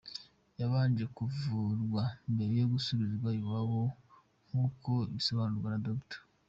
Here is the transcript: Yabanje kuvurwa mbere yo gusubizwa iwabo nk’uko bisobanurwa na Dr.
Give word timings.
Yabanje 0.59 1.03
kuvurwa 1.15 2.03
mbere 2.33 2.53
yo 2.61 2.67
gusubizwa 2.73 3.29
iwabo 3.39 3.81
nk’uko 4.47 4.91
bisobanurwa 5.13 5.69
na 5.73 5.81
Dr. 5.87 6.19